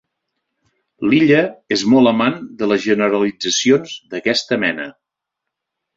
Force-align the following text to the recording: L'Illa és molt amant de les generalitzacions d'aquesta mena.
L'Illa 1.11 1.41
és 1.75 1.83
molt 1.93 2.11
amant 2.13 2.39
de 2.63 2.69
les 2.71 2.83
generalitzacions 2.87 3.95
d'aquesta 4.15 4.63
mena. 4.65 4.93